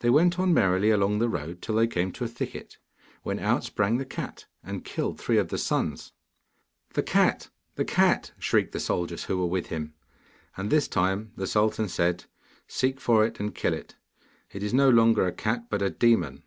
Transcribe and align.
They 0.00 0.10
went 0.10 0.36
on 0.36 0.52
merrily 0.52 0.90
along 0.90 1.20
the 1.20 1.28
road, 1.28 1.62
till 1.62 1.76
they 1.76 1.86
came 1.86 2.10
to 2.14 2.24
a 2.24 2.26
thicket, 2.26 2.78
when 3.22 3.38
out 3.38 3.62
sprang 3.62 3.98
the 3.98 4.04
cat, 4.04 4.46
and 4.64 4.84
killed 4.84 5.20
three 5.20 5.38
of 5.38 5.46
the 5.50 5.58
sons. 5.58 6.10
'The 6.94 7.04
cat! 7.04 7.50
The 7.76 7.84
cat!' 7.84 8.32
shrieked 8.40 8.72
the 8.72 8.80
soldiers 8.80 9.22
who 9.26 9.38
were 9.38 9.46
with 9.46 9.66
him. 9.66 9.94
And 10.56 10.70
this 10.70 10.88
time 10.88 11.30
the 11.36 11.46
sultan 11.46 11.88
said: 11.88 12.24
'Seek 12.66 12.98
for 13.00 13.24
it 13.24 13.38
and 13.38 13.54
kill 13.54 13.72
it. 13.72 13.94
It 14.50 14.64
is 14.64 14.74
no 14.74 14.90
longer 14.90 15.24
a 15.24 15.32
cat, 15.32 15.66
but 15.70 15.82
a 15.82 15.90
demon! 15.90 16.42